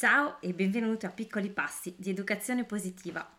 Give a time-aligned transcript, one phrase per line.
[0.00, 3.36] Ciao e benvenuto a Piccoli Passi di Educazione Positiva.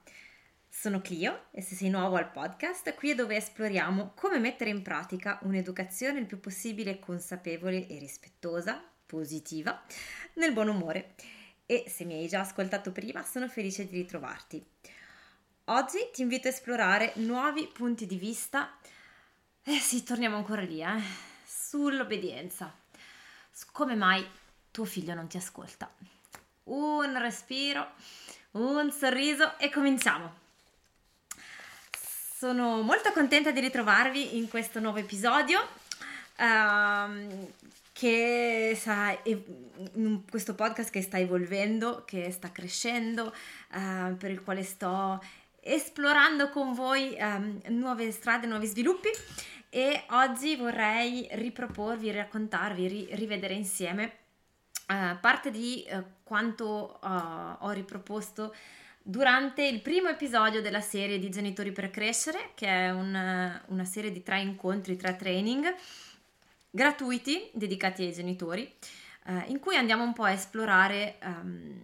[0.69, 4.83] Sono Clio e se sei nuovo al podcast, qui è dove esploriamo come mettere in
[4.83, 9.81] pratica un'educazione il più possibile consapevole e rispettosa, positiva,
[10.35, 11.15] nel buon umore.
[11.65, 14.63] E se mi hai già ascoltato prima, sono felice di ritrovarti.
[15.65, 18.77] Oggi ti invito a esplorare nuovi punti di vista.
[19.63, 21.01] Eh sì, torniamo ancora lì, eh,
[21.43, 22.71] sull'obbedienza.
[23.49, 24.23] Su come mai
[24.69, 25.91] tuo figlio non ti ascolta
[26.65, 27.91] un respiro,
[28.51, 30.39] un sorriso e cominciamo.
[32.37, 35.59] Sono molto contenta di ritrovarvi in questo nuovo episodio.
[36.37, 37.47] Um,
[37.93, 43.31] che sta, in questo podcast che sta evolvendo, che sta crescendo,
[43.73, 45.23] uh, per il quale sto
[45.59, 49.09] esplorando con voi um, nuove strade, nuovi sviluppi
[49.69, 54.13] e oggi vorrei riproporvi, raccontarvi, ri- rivedere insieme
[54.87, 58.55] uh, parte di uh, quanto uh, ho riproposto
[59.01, 64.13] durante il primo episodio della serie di Genitori per Crescere, che è una, una serie
[64.13, 65.75] di tre incontri, tre training
[66.69, 68.73] gratuiti dedicati ai genitori,
[69.47, 71.81] in cui andiamo un po' a esplorare um,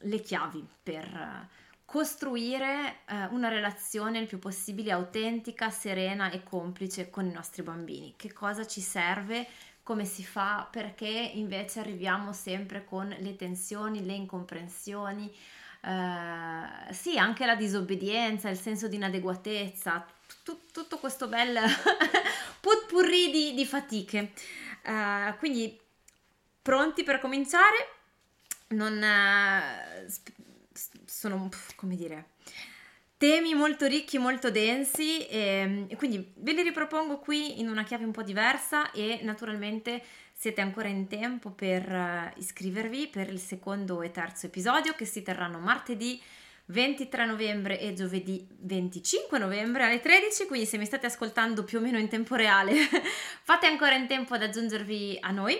[0.00, 1.48] le chiavi per
[1.86, 8.12] costruire uh, una relazione il più possibile autentica, serena e complice con i nostri bambini.
[8.16, 9.46] Che cosa ci serve
[9.88, 15.34] come si fa, perché invece arriviamo sempre con le tensioni, le incomprensioni,
[15.80, 20.06] eh, sì, anche la disobbedienza, il senso di inadeguatezza,
[20.42, 21.56] tutto questo bel
[22.60, 24.32] putpurri di, di fatiche.
[24.82, 25.80] Eh, quindi
[26.60, 27.88] pronti per cominciare?
[28.68, 30.06] Non eh,
[31.06, 32.32] sono, come dire,
[33.18, 38.04] temi molto ricchi, molto densi e, e, quindi ve li ripropongo qui in una chiave
[38.04, 40.00] un po' diversa e naturalmente
[40.32, 45.22] siete ancora in tempo per uh, iscrivervi per il secondo e terzo episodio che si
[45.22, 46.22] terranno martedì
[46.66, 51.80] 23 novembre e giovedì 25 novembre alle 13, quindi se mi state ascoltando più o
[51.80, 52.74] meno in tempo reale
[53.42, 55.58] fate ancora in tempo ad aggiungervi a noi.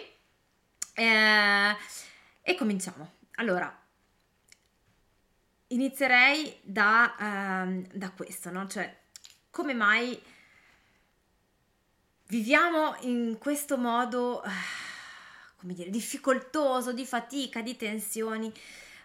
[0.95, 1.77] Eh,
[2.43, 3.15] e cominciamo.
[3.37, 3.75] Allora,
[5.69, 8.67] inizierei da, um, da questo, no?
[8.67, 8.97] Cioè,
[9.51, 10.21] come mai
[12.29, 14.49] viviamo in questo modo, uh,
[15.57, 18.53] come dire, difficoltoso, di fatica, di tensioni.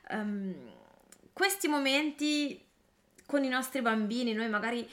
[0.10, 0.56] Um,
[1.34, 2.64] questi momenti
[3.26, 4.88] con i nostri bambini, noi magari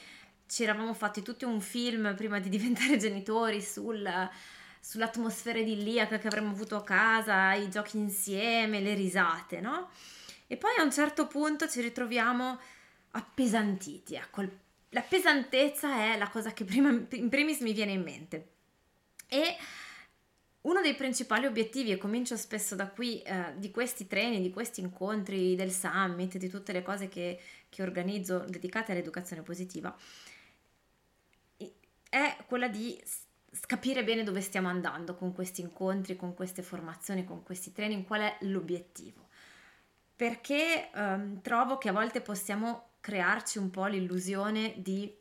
[0.47, 4.09] ci eravamo fatti tutti un film prima di diventare genitori sul,
[4.79, 9.89] sull'atmosfera idilliaca che avremmo avuto a casa, i giochi insieme, le risate, no?
[10.51, 12.59] E poi a un certo punto ci ritroviamo
[13.11, 14.15] appesantiti.
[14.15, 14.45] Ecco,
[14.89, 18.49] la pesantezza è la cosa che prima, in primis mi viene in mente.
[19.29, 19.55] E
[20.63, 24.81] uno dei principali obiettivi, e comincio spesso da qui, eh, di questi treni, di questi
[24.81, 27.39] incontri, del summit, di tutte le cose che,
[27.69, 29.95] che organizzo dedicate all'educazione positiva,
[32.09, 33.01] è quella di
[33.67, 38.19] capire bene dove stiamo andando con questi incontri, con queste formazioni, con questi training, qual
[38.19, 39.29] è l'obiettivo
[40.21, 45.11] perché um, trovo che a volte possiamo crearci un po' l'illusione di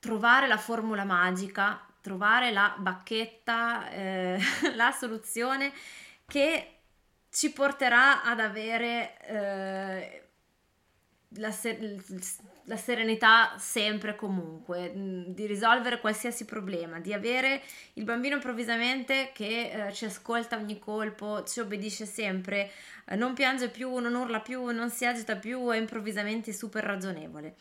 [0.00, 4.40] trovare la formula magica, trovare la bacchetta, eh,
[4.74, 5.72] la soluzione
[6.26, 6.78] che
[7.30, 10.28] ci porterà ad avere eh,
[11.36, 11.94] la, ser-
[12.68, 17.62] la, serenità sempre e comunque, mm, di risolvere qualsiasi problema, di avere
[17.94, 22.70] il bambino improvvisamente che eh, ci ascolta ogni colpo, ci obbedisce sempre,
[23.06, 27.56] eh, non piange più, non urla più, non si agita più, è improvvisamente super ragionevole.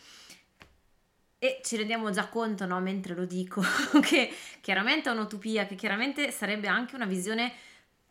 [1.40, 3.62] E ci rendiamo già conto, no, mentre lo dico,
[4.02, 4.32] che
[4.62, 7.54] chiaramente è un'utopia, che chiaramente sarebbe anche una visione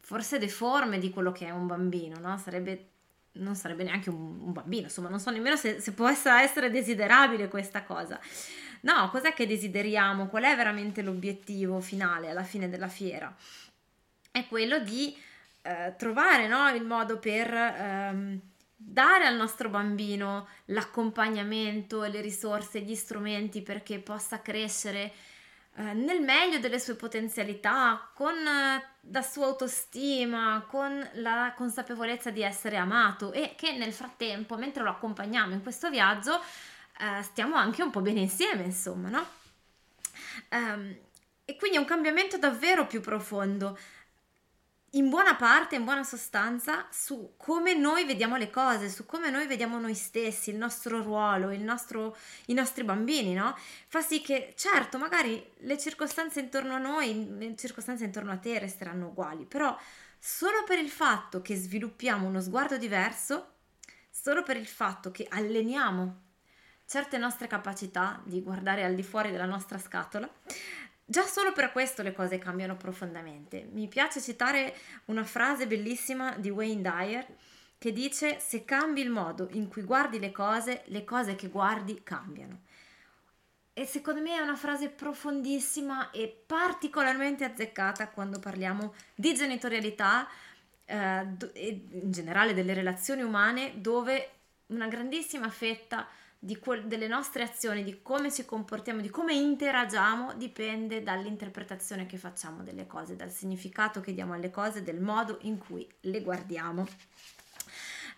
[0.00, 2.38] forse deforme di quello che è un bambino, no?
[2.38, 2.90] Sarebbe
[3.36, 7.48] non sarebbe neanche un, un bambino, insomma, non so nemmeno se, se possa essere desiderabile
[7.48, 8.20] questa cosa.
[8.82, 10.28] No, cos'è che desideriamo?
[10.28, 13.34] Qual è veramente l'obiettivo finale alla fine della fiera?
[14.30, 15.16] È quello di
[15.62, 18.40] eh, trovare no, il modo per ehm,
[18.76, 25.12] dare al nostro bambino l'accompagnamento, le risorse, gli strumenti perché possa crescere
[25.78, 32.42] eh, nel meglio delle sue potenzialità, con eh, la sua autostima, con la consapevolezza di
[32.42, 36.40] essere amato e che nel frattempo, mentre lo accompagniamo in questo viaggio,
[36.98, 39.26] eh, stiamo anche un po' bene insieme, insomma, no?
[40.50, 40.96] Um,
[41.44, 43.78] e quindi è un cambiamento davvero più profondo
[44.90, 49.46] in buona parte, in buona sostanza, su come noi vediamo le cose, su come noi
[49.46, 52.16] vediamo noi stessi, il nostro ruolo, il nostro,
[52.46, 53.54] i nostri bambini, no?
[53.88, 58.58] Fa sì che, certo, magari le circostanze intorno a noi, le circostanze intorno a te
[58.58, 59.76] resteranno uguali, però
[60.18, 63.54] solo per il fatto che sviluppiamo uno sguardo diverso,
[64.10, 66.24] solo per il fatto che alleniamo
[66.86, 70.28] certe nostre capacità di guardare al di fuori della nostra scatola,
[71.06, 73.68] già solo per questo le cose cambiano profondamente.
[73.72, 74.76] Mi piace citare
[75.06, 77.26] una frase bellissima di Wayne Dyer
[77.78, 82.02] che dice se cambi il modo in cui guardi le cose, le cose che guardi
[82.02, 82.62] cambiano.
[83.72, 90.26] E secondo me è una frase profondissima e particolarmente azzeccata quando parliamo di genitorialità
[90.86, 94.30] eh, e in generale delle relazioni umane dove
[94.68, 96.08] una grandissima fetta
[96.60, 102.62] que- delle nostre azioni, di come ci comportiamo, di come interagiamo, dipende dall'interpretazione che facciamo
[102.62, 106.86] delle cose, dal significato che diamo alle cose, del modo in cui le guardiamo.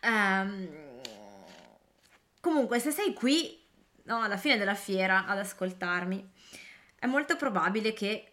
[0.03, 0.69] Um,
[2.41, 3.59] comunque, se sei qui
[4.05, 6.31] no, alla fine della fiera ad ascoltarmi,
[6.99, 8.33] è molto probabile che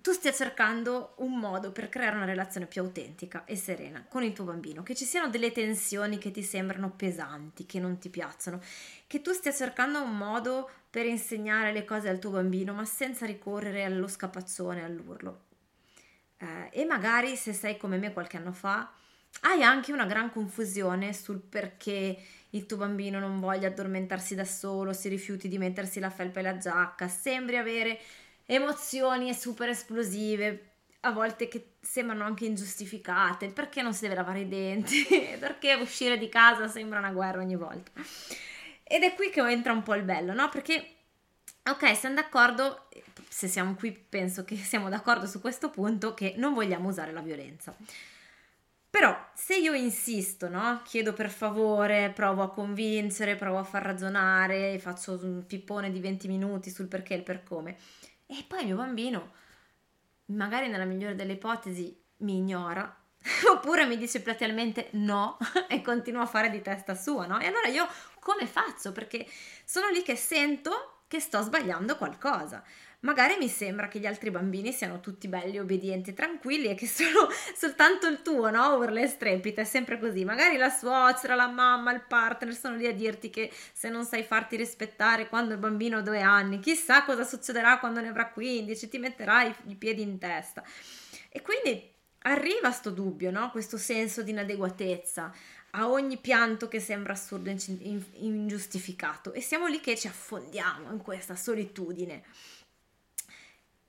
[0.00, 4.32] tu stia cercando un modo per creare una relazione più autentica e serena con il
[4.32, 8.60] tuo bambino, che ci siano delle tensioni che ti sembrano pesanti, che non ti piacciono,
[9.06, 13.26] che tu stia cercando un modo per insegnare le cose al tuo bambino, ma senza
[13.26, 15.46] ricorrere allo scapaccione, all'urlo.
[16.38, 18.90] Eh, e magari se sei come me qualche anno fa,
[19.40, 22.18] hai anche una gran confusione sul perché
[22.50, 26.42] il tuo bambino non voglia addormentarsi da solo, si rifiuti di mettersi la felpa e
[26.42, 28.00] la giacca, sembri avere
[28.50, 34.48] emozioni super esplosive, a volte che sembrano anche ingiustificate, perché non si deve lavare i
[34.48, 35.04] denti,
[35.38, 37.92] perché uscire di casa sembra una guerra ogni volta.
[38.82, 40.48] Ed è qui che entra un po' il bello, no?
[40.48, 40.94] Perché,
[41.68, 42.88] ok, siamo d'accordo,
[43.28, 47.20] se siamo qui penso che siamo d'accordo su questo punto, che non vogliamo usare la
[47.20, 47.76] violenza.
[48.90, 50.80] Però se io insisto, no?
[50.84, 56.26] Chiedo per favore, provo a convincere, provo a far ragionare, faccio un pippone di 20
[56.28, 57.76] minuti sul perché e il per come,
[58.30, 59.32] e poi il mio bambino,
[60.26, 62.94] magari nella migliore delle ipotesi, mi ignora,
[63.50, 67.40] oppure mi dice platealmente no e continua a fare di testa sua, no?
[67.40, 67.88] E allora io
[68.20, 68.92] come faccio?
[68.92, 69.26] Perché
[69.64, 72.62] sono lì che sento che sto sbagliando qualcosa.
[73.00, 77.28] Magari mi sembra che gli altri bambini siano tutti belli, obbedienti, tranquilli e che sono
[77.54, 78.74] soltanto il tuo, no?
[78.74, 80.24] Urla e strepita, è sempre così.
[80.24, 84.24] Magari la suocera, la mamma, il partner sono lì a dirti che se non sai
[84.24, 88.88] farti rispettare quando il bambino ha due anni, chissà cosa succederà quando ne avrà 15,
[88.88, 90.64] ti metterai i piedi in testa.
[91.28, 93.52] E quindi arriva sto dubbio, no?
[93.52, 95.32] Questo senso di inadeguatezza
[95.72, 97.56] a ogni pianto che sembra assurdo e
[98.14, 102.24] ingiustificato e siamo lì che ci affondiamo in questa solitudine.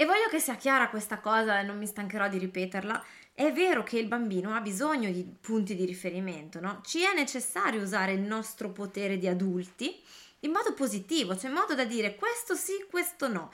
[0.01, 3.03] E voglio che sia chiara questa cosa e non mi stancherò di ripeterla.
[3.33, 6.79] È vero che il bambino ha bisogno di punti di riferimento, no?
[6.85, 10.01] Ci è necessario usare il nostro potere di adulti
[10.39, 13.51] in modo positivo, cioè in modo da dire questo sì, questo no.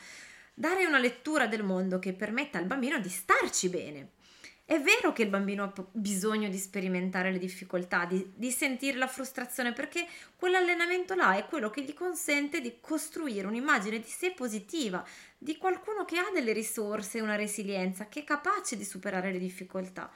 [0.53, 4.09] Dare una lettura del mondo che permetta al bambino di starci bene.
[4.67, 9.05] È vero che il bambino ha bisogno di sperimentare le difficoltà, di, di, sentire la
[9.05, 15.05] frustrazione, perché quell'allenamento là è quello che gli consente di costruire un'immagine di sé positiva,
[15.45, 20.11] di qualcuno che ha delle risorse, una resilienza, che è capace di superare le difficoltà.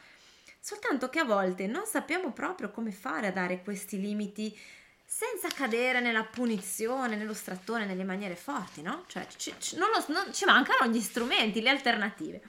[0.60, 4.58] Soltanto che a volte non sappiamo proprio come fare a dare questi limiti
[5.06, 9.04] senza cadere nella punizione, nello strattone, nelle maniere forti, no?
[9.06, 12.42] Cioè ci, ci, non lo, non, ci mancano gli strumenti, le alternative.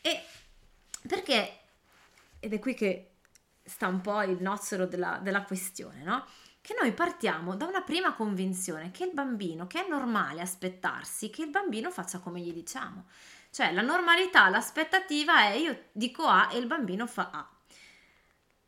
[0.00, 0.24] E
[1.06, 1.58] perché,
[2.40, 3.10] ed è qui che
[3.62, 6.26] sta un po' il nocciolo della, della questione, no?
[6.62, 11.42] Che noi partiamo da una prima convinzione che il bambino, che è normale aspettarsi che
[11.42, 13.06] il bambino faccia come gli diciamo.
[13.50, 17.48] Cioè la normalità, l'aspettativa è io dico A e il bambino fa A.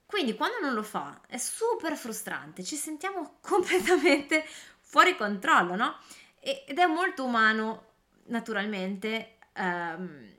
[0.04, 4.44] Quindi quando non lo fa è super frustrante, ci sentiamo completamente
[4.80, 5.96] fuori controllo, no?
[6.40, 7.92] Ed è molto umano,
[8.24, 10.32] naturalmente, ehm,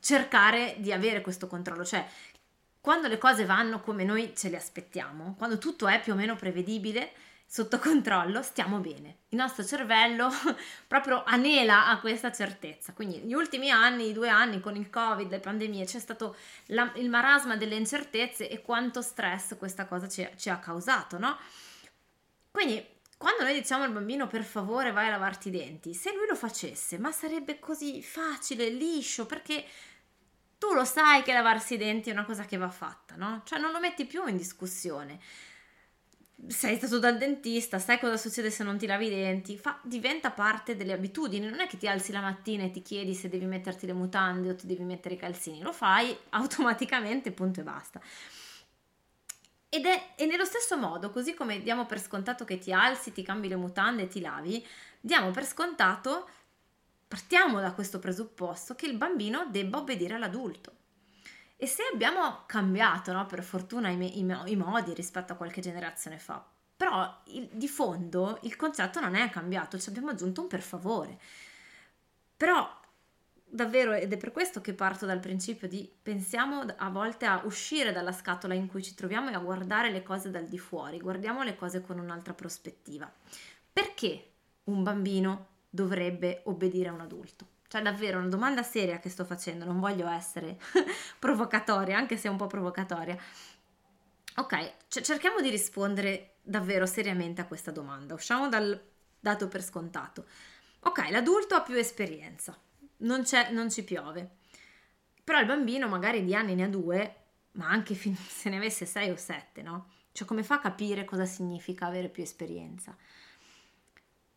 [0.00, 2.06] cercare di avere questo controllo, cioè
[2.84, 6.36] quando le cose vanno come noi ce le aspettiamo, quando tutto è più o meno
[6.36, 7.12] prevedibile,
[7.46, 9.20] sotto controllo, stiamo bene.
[9.30, 10.28] Il nostro cervello
[10.86, 12.92] proprio anela a questa certezza.
[12.92, 16.36] Quindi negli ultimi anni, i due anni con il Covid, le pandemie, c'è stato
[16.66, 21.38] la, il marasma delle incertezze e quanto stress questa cosa ci, ci ha causato, no?
[22.50, 22.86] Quindi
[23.16, 26.36] quando noi diciamo al bambino per favore vai a lavarti i denti, se lui lo
[26.36, 29.64] facesse, ma sarebbe così facile, liscio, perché
[30.64, 33.42] tu lo sai che lavarsi i denti è una cosa che va fatta, no?
[33.44, 35.20] Cioè non lo metti più in discussione.
[36.46, 40.30] Sei stato dal dentista, sai cosa succede se non ti lavi i denti, fa, diventa
[40.30, 43.44] parte delle abitudini, non è che ti alzi la mattina e ti chiedi se devi
[43.44, 48.00] metterti le mutande o ti devi mettere i calzini, lo fai automaticamente, punto e basta.
[49.68, 53.22] Ed è e nello stesso modo, così come diamo per scontato che ti alzi, ti
[53.22, 54.66] cambi le mutande e ti lavi,
[54.98, 56.26] diamo per scontato
[57.14, 60.72] Partiamo da questo presupposto che il bambino debba obbedire all'adulto.
[61.56, 65.60] E se abbiamo cambiato, no, per fortuna, i, me- i, i, modi rispetto a qualche
[65.60, 66.44] generazione fa,
[66.76, 71.16] però il, di fondo il concetto non è cambiato, ci abbiamo aggiunto un per favore.
[72.36, 72.68] Però
[73.44, 77.92] davvero, ed è per questo che parto dal principio di pensiamo a volte a uscire
[77.92, 81.44] dalla scatola in cui ci troviamo e a guardare le cose dal di fuori, guardiamo
[81.44, 83.08] le cose con un'altra prospettiva.
[83.72, 84.30] Perché
[84.64, 87.46] un bambino dovrebbe obbedire a un adulto?
[87.66, 90.56] Cioè davvero una domanda seria che sto facendo, non voglio essere
[91.18, 93.18] provocatoria, anche se un po' provocatoria.
[94.36, 98.14] Ok, c- cerchiamo di rispondere davvero seriamente a questa domanda.
[98.14, 98.80] Usciamo dal
[99.18, 100.26] dato per scontato.
[100.80, 102.56] Ok, l'adulto ha più esperienza,
[102.98, 104.36] non, non ci piove.
[105.24, 107.16] Però il bambino magari di anni ne ha due,
[107.52, 109.90] ma anche se ne avesse sei o sette, no?
[110.12, 112.96] Cioè come fa a capire cosa significa avere più esperienza?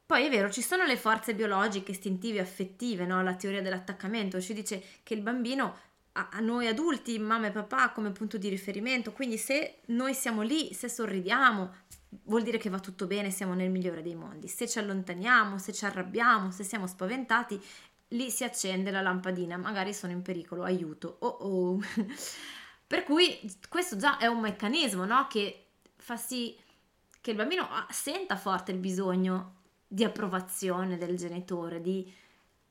[0.08, 3.22] Poi è vero, ci sono le forze biologiche, istintive, affettive, no?
[3.22, 5.76] la teoria dell'attaccamento ci dice che il bambino
[6.14, 10.74] a noi adulti, mamma e papà, come punto di riferimento, quindi se noi siamo lì,
[10.74, 11.74] se sorridiamo,
[12.24, 14.48] vuol dire che va tutto bene, siamo nel migliore dei mondi.
[14.48, 17.62] Se ci allontaniamo, se ci arrabbiamo, se siamo spaventati,
[18.10, 21.18] lì si accende la lampadina, magari sono in pericolo, aiuto.
[21.20, 21.80] Oh oh.
[22.88, 25.28] per cui questo già è un meccanismo no?
[25.28, 25.66] che
[25.98, 26.58] fa sì
[27.20, 29.57] che il bambino senta forte il bisogno
[29.88, 32.14] di approvazione del genitore, di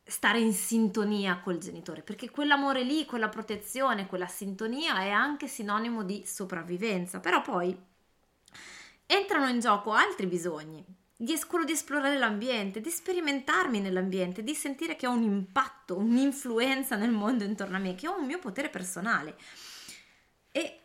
[0.04, 6.04] stare in sintonia col genitore, perché quell'amore lì, quella protezione, quella sintonia è anche sinonimo
[6.04, 7.76] di sopravvivenza, però poi
[9.06, 10.84] entrano in gioco altri bisogni,
[11.16, 16.94] di quello di esplorare l'ambiente, di sperimentarmi nell'ambiente, di sentire che ho un impatto, un'influenza
[16.96, 19.36] nel mondo intorno a me, che ho un mio potere personale.
[20.52, 20.80] E,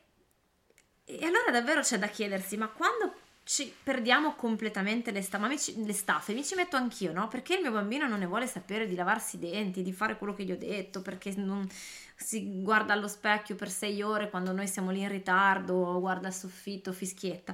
[1.03, 3.13] e allora davvero c'è da chiedersi, ma quando
[3.51, 7.27] ci perdiamo completamente le, sta- ci, le staffe, mi ci metto anch'io, no?
[7.27, 10.33] Perché il mio bambino non ne vuole sapere di lavarsi i denti, di fare quello
[10.33, 11.67] che gli ho detto, perché non
[12.15, 16.33] si guarda allo specchio per sei ore quando noi siamo lì in ritardo, guarda il
[16.33, 17.53] soffitto, fischietta.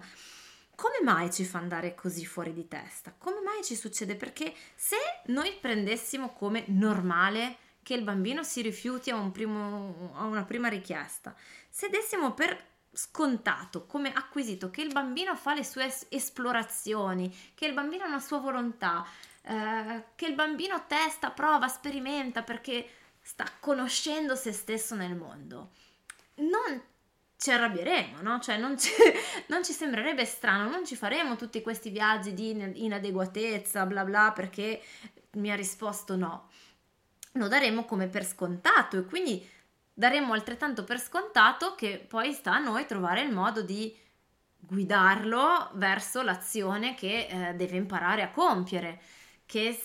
[0.75, 3.11] Come mai ci fa andare così fuori di testa?
[3.17, 4.15] Come mai ci succede?
[4.15, 10.25] Perché se noi prendessimo come normale che il bambino si rifiuti a, un primo, a
[10.25, 11.35] una prima richiesta,
[11.67, 17.67] se dessimo per scontato, come acquisito, che il bambino fa le sue es- esplorazioni, che
[17.67, 19.05] il bambino ha una sua volontà,
[19.43, 22.89] eh, che il bambino testa, prova, sperimenta perché
[23.21, 25.73] sta conoscendo se stesso nel mondo.
[26.37, 26.81] Non
[27.37, 28.39] ci arrabbieremo, no?
[28.39, 28.89] Cioè non ci,
[29.47, 34.81] non ci sembrerebbe strano, non ci faremo tutti questi viaggi di inadeguatezza, bla bla, perché
[35.33, 36.49] mi ha risposto no.
[37.33, 39.47] Lo daremo come per scontato e quindi
[39.97, 43.97] daremmo altrettanto per scontato che poi sta a noi trovare il modo di
[44.55, 49.01] guidarlo verso l'azione che eh, deve imparare a compiere,
[49.47, 49.75] che,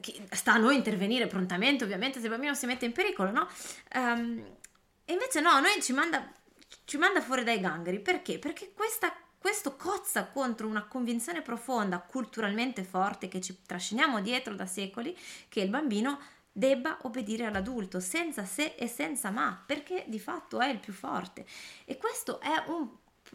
[0.00, 3.48] che, sta a noi intervenire prontamente, ovviamente, se il bambino si mette in pericolo, no?
[3.94, 4.44] Um,
[5.04, 6.28] e invece no, noi ci manda,
[6.84, 8.00] ci manda fuori dai gangheri.
[8.00, 8.40] Perché?
[8.40, 14.66] Perché questa, questo cozza contro una convinzione profonda, culturalmente forte, che ci trasciniamo dietro da
[14.66, 15.16] secoli,
[15.48, 16.18] che il bambino
[16.56, 21.44] debba obbedire all'adulto senza se e senza ma, perché di fatto è il più forte.
[21.84, 22.88] E questo un,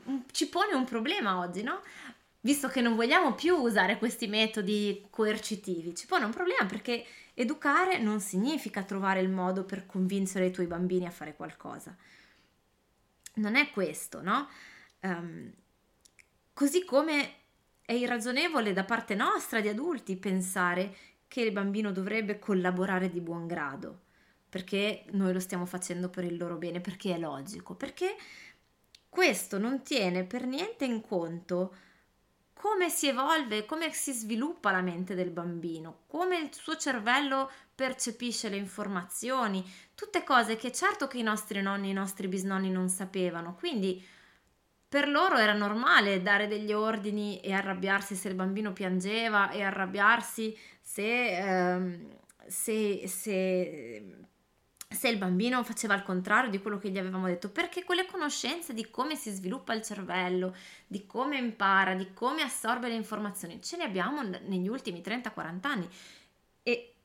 [0.05, 1.81] un, ci pone un problema oggi, no?
[2.39, 7.99] Visto che non vogliamo più usare questi metodi coercitivi, ci pone un problema perché educare
[7.99, 11.95] non significa trovare il modo per convincere i tuoi bambini a fare qualcosa.
[13.35, 14.49] Non è questo, no?
[15.01, 15.53] Um,
[16.53, 17.35] così come
[17.85, 20.95] è irragionevole da parte nostra di adulti pensare
[21.31, 24.01] che il bambino dovrebbe collaborare di buon grado,
[24.49, 28.17] perché noi lo stiamo facendo per il loro bene, perché è logico, perché
[29.07, 31.73] questo non tiene per niente in conto
[32.51, 38.49] come si evolve, come si sviluppa la mente del bambino, come il suo cervello percepisce
[38.49, 39.63] le informazioni,
[39.95, 44.05] tutte cose che certo che i nostri nonni i nostri bisnonni non sapevano, quindi
[44.91, 50.53] per loro era normale dare degli ordini e arrabbiarsi se il bambino piangeva e arrabbiarsi
[50.81, 54.17] se, ehm, se, se,
[54.89, 58.73] se il bambino faceva il contrario di quello che gli avevamo detto, perché quelle conoscenze
[58.73, 60.53] di come si sviluppa il cervello,
[60.85, 65.87] di come impara, di come assorbe le informazioni, ce le abbiamo negli ultimi 30-40 anni.
[66.63, 66.95] E,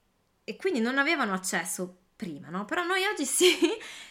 [0.43, 2.65] e quindi non avevano accesso prima, no?
[2.65, 3.55] Però noi oggi sì,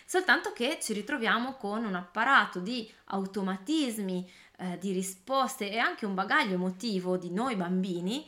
[0.06, 6.14] soltanto che ci ritroviamo con un apparato di automatismi, eh, di risposte e anche un
[6.14, 8.26] bagaglio emotivo di noi bambini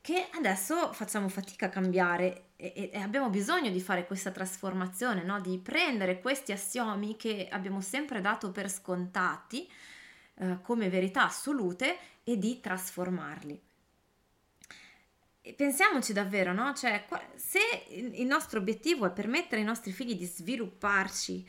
[0.00, 5.40] che adesso facciamo fatica a cambiare e, e abbiamo bisogno di fare questa trasformazione, no?
[5.40, 9.66] di prendere questi assiomi che abbiamo sempre dato per scontati
[10.34, 13.58] eh, come verità assolute e di trasformarli.
[15.52, 16.72] Pensiamoci davvero, no?
[16.72, 17.58] Cioè, se
[17.90, 21.46] il nostro obiettivo è permettere ai nostri figli di svilupparci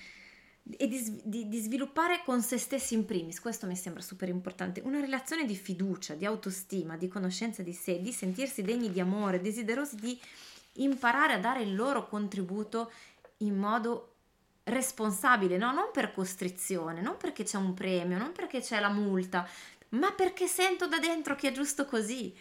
[0.78, 4.82] e di, di, di, sviluppare con se stessi in primis, questo mi sembra super importante,
[4.84, 9.40] una relazione di fiducia, di autostima, di conoscenza di sé, di sentirsi degni di amore,
[9.40, 10.20] desiderosi di
[10.74, 12.92] imparare a dare il loro contributo
[13.38, 14.16] in modo
[14.64, 15.72] responsabile, no?
[15.72, 19.48] non per costrizione, non perché c'è un premio, non perché c'è la multa,
[19.90, 22.36] ma perché sento da dentro che è giusto così.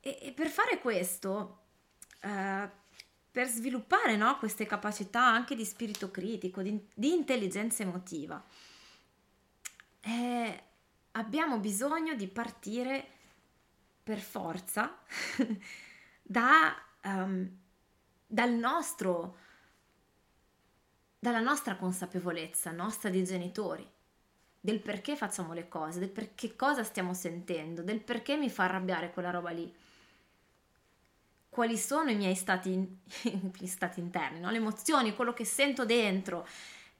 [0.00, 1.58] E, e per fare questo,
[2.22, 2.68] uh,
[3.30, 8.42] per sviluppare no, queste capacità anche di spirito critico, di, di intelligenza emotiva,
[10.00, 10.62] eh,
[11.12, 13.06] abbiamo bisogno di partire
[14.02, 14.98] per forza
[16.22, 16.74] da,
[17.04, 17.48] um,
[18.26, 19.36] dal nostro,
[21.18, 23.86] dalla nostra consapevolezza, nostra di genitori,
[24.60, 29.12] del perché facciamo le cose, del perché cosa stiamo sentendo, del perché mi fa arrabbiare
[29.12, 29.72] quella roba lì
[31.58, 32.70] quali sono i miei stati,
[33.58, 34.48] gli stati interni, no?
[34.52, 36.46] le emozioni, quello che sento dentro,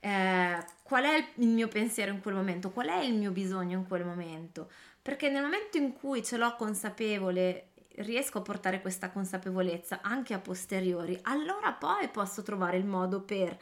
[0.00, 3.87] eh, qual è il mio pensiero in quel momento, qual è il mio bisogno in
[3.87, 4.69] quel momento.
[5.00, 10.41] Perché nel momento in cui ce l'ho consapevole, riesco a portare questa consapevolezza anche a
[10.41, 13.57] posteriori, allora poi posso trovare il modo per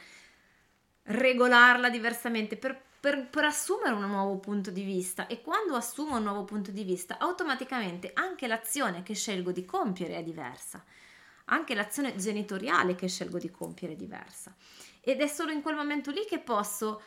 [1.03, 5.27] regolarla diversamente, per per, per, assumere un nuovo punto di vista.
[5.27, 10.17] E quando assumo un nuovo punto di vista automaticamente anche l'azione che scelgo di compiere
[10.17, 10.83] è diversa,
[11.45, 14.55] anche l'azione genitoriale che scelgo di compiere è diversa.
[15.01, 17.01] Ed è solo in quel momento lì che posso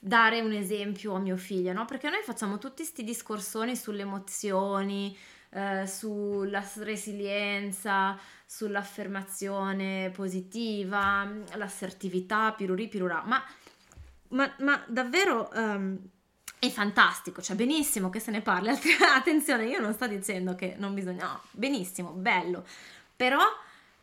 [0.00, 1.84] dare un esempio a mio figlio, no?
[1.84, 5.16] Perché noi facciamo tutti questi discorsoni sulle emozioni,
[5.50, 13.42] eh, sulla resilienza, sull'affermazione positiva, l'assertività, piruri pirurà, ma
[14.28, 15.98] ma, ma davvero um,
[16.58, 18.70] è fantastico, cioè benissimo che se ne parli.
[19.14, 22.64] Attenzione, io non sto dicendo che non bisogna, no, benissimo, bello,
[23.14, 23.42] però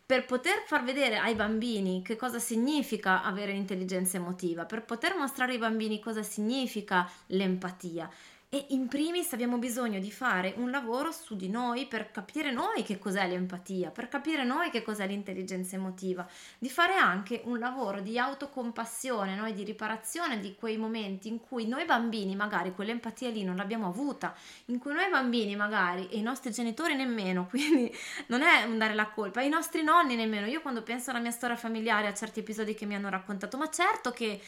[0.06, 5.54] per poter far vedere ai bambini che cosa significa avere intelligenza emotiva, per poter mostrare
[5.54, 8.10] ai bambini cosa significa l'empatia,
[8.54, 12.84] e in primis abbiamo bisogno di fare un lavoro su di noi per capire noi
[12.84, 16.24] che cos'è l'empatia, per capire noi che cos'è l'intelligenza emotiva,
[16.60, 19.50] di fare anche un lavoro di autocompassione, no?
[19.50, 24.36] di riparazione di quei momenti in cui noi bambini magari quell'empatia lì non l'abbiamo avuta,
[24.66, 27.92] in cui noi bambini magari e i nostri genitori nemmeno, quindi
[28.28, 30.46] non è un dare la colpa, i nostri nonni nemmeno.
[30.46, 33.68] Io quando penso alla mia storia familiare, a certi episodi che mi hanno raccontato, ma
[33.72, 34.40] certo che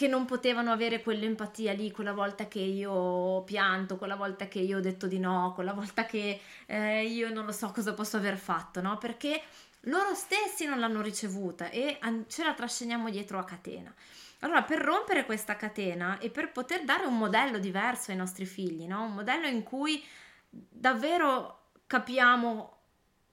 [0.00, 4.58] che non potevano avere quell'empatia lì quella volta che io ho pianto, quella volta che
[4.58, 8.16] io ho detto di no, quella volta che eh, io non lo so cosa posso
[8.16, 8.96] aver fatto, no?
[8.96, 9.42] Perché
[9.80, 13.94] loro stessi non l'hanno ricevuta e ce la trasciniamo dietro a catena.
[14.38, 18.86] Allora, per rompere questa catena e per poter dare un modello diverso ai nostri figli,
[18.86, 19.02] no?
[19.02, 20.02] Un modello in cui
[20.48, 22.79] davvero capiamo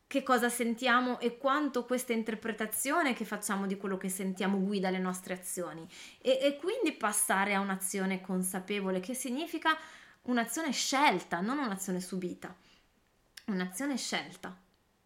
[0.08, 5.00] che cosa sentiamo e quanto questa interpretazione che facciamo di quello che sentiamo guida le
[5.00, 5.86] nostre azioni
[6.22, 9.78] e, e quindi passare a un'azione consapevole che significa
[10.24, 12.56] un'azione scelta, non un'azione subita,
[13.48, 14.58] un'azione scelta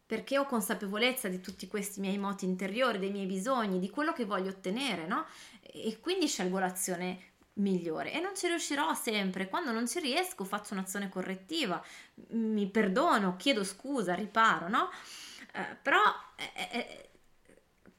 [0.06, 4.26] perché ho consapevolezza di tutti questi miei moti interiori, dei miei bisogni, di quello che
[4.26, 5.26] voglio ottenere, no?
[5.62, 9.50] E quindi scelgo l'azione migliore e non ci riuscirò sempre.
[9.50, 11.84] Quando non ci riesco faccio un'azione correttiva,
[12.30, 14.90] mi perdono, chiedo scusa, riparo, no?
[15.54, 16.02] Eh, però
[16.36, 17.10] eh, eh,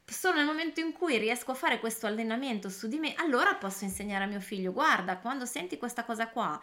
[0.05, 3.85] solo nel momento in cui riesco a fare questo allenamento su di me, allora posso
[3.85, 6.61] insegnare a mio figlio, guarda, quando senti questa cosa qua,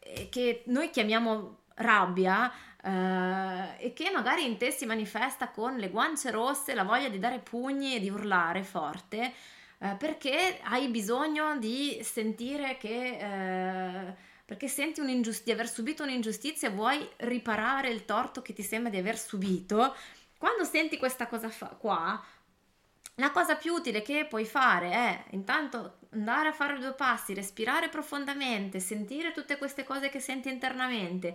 [0.00, 5.88] eh, che noi chiamiamo rabbia, Uh, e che magari in te si manifesta con le
[5.88, 9.32] guance rosse, la voglia di dare pugni e di urlare forte,
[9.82, 13.18] eh, perché hai bisogno di sentire che...
[13.18, 18.90] Eh, perché senti di aver subito un'ingiustizia e vuoi riparare il torto che ti sembra
[18.90, 19.96] di aver subito,
[20.36, 22.22] quando senti questa cosa fa- qua,
[23.14, 27.88] la cosa più utile che puoi fare è intanto andare a fare due passi, respirare
[27.88, 31.34] profondamente, sentire tutte queste cose che senti internamente,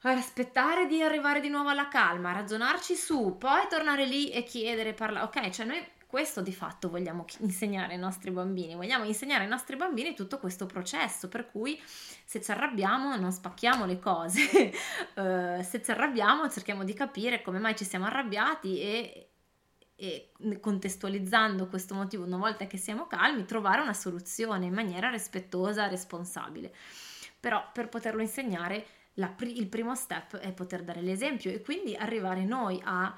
[0.00, 5.24] aspettare di arrivare di nuovo alla calma, ragionarci su, poi tornare lì e chiedere, parlare.
[5.24, 9.76] Ok, cioè noi questo di fatto vogliamo insegnare ai nostri bambini, vogliamo insegnare ai nostri
[9.76, 11.80] bambini tutto questo processo, per cui
[12.24, 14.72] se ci arrabbiamo non spacchiamo le cose,
[15.14, 19.28] uh, se ci arrabbiamo cerchiamo di capire come mai ci siamo arrabbiati e,
[19.94, 25.86] e contestualizzando questo motivo una volta che siamo calmi, trovare una soluzione in maniera rispettosa,
[25.86, 26.74] responsabile.
[27.38, 32.44] Però per poterlo insegnare la, il primo step è poter dare l'esempio e quindi arrivare
[32.44, 33.16] noi a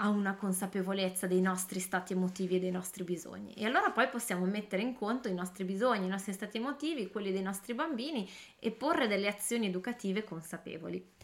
[0.00, 3.52] a una consapevolezza dei nostri stati emotivi e dei nostri bisogni.
[3.54, 7.32] E allora poi possiamo mettere in conto i nostri bisogni, i nostri stati emotivi, quelli
[7.32, 11.16] dei nostri bambini e porre delle azioni educative consapevoli.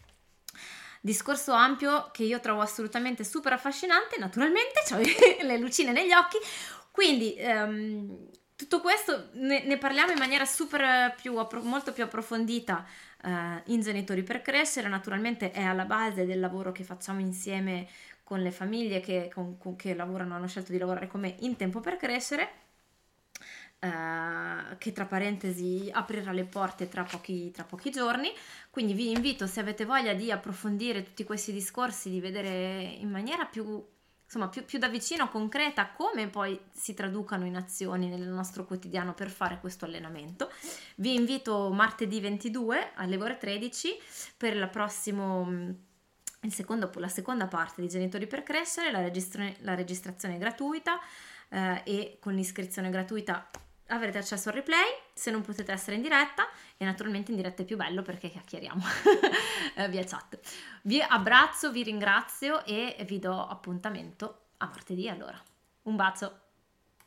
[0.99, 4.97] Discorso ampio che io trovo assolutamente super affascinante, naturalmente ho
[5.45, 6.37] le lucine negli occhi.
[6.91, 12.85] Quindi um, tutto questo ne, ne, parliamo in maniera super più, molto più approfondita
[13.23, 13.29] uh,
[13.65, 17.87] in Genitori per Crescere, naturalmente è alla base del lavoro che facciamo insieme
[18.25, 21.55] con le famiglie che, con, con, che lavorano, hanno scelto di lavorare con me in
[21.55, 22.63] tempo per crescere.
[23.77, 28.31] Uh, che tra parentesi aprirà le porte tra pochi, tra pochi, giorni.
[28.71, 33.45] Quindi vi invito, se avete voglia di approfondire tutti questi discorsi, di vedere in maniera
[33.45, 33.85] più
[34.25, 39.13] insomma più, più, da vicino, concreta, come poi si traducano in azioni nel nostro quotidiano
[39.13, 40.51] per fare questo allenamento.
[40.95, 43.97] Vi invito martedì 22 alle ore 13
[44.35, 45.47] per la, prossimo,
[46.51, 50.99] secondo, la seconda parte di Genitori per Crescere, la, registra- la registrazione è gratuita
[51.49, 53.49] eh, e con l'iscrizione gratuita
[53.87, 57.65] avrete accesso al replay se non potete essere in diretta e naturalmente in diretta è
[57.65, 58.83] più bello perché chiacchieriamo
[59.75, 60.39] eh, via chat.
[60.83, 65.39] Vi abbraccio, vi ringrazio e vi do appuntamento a martedì allora.
[65.83, 66.44] Un bacio!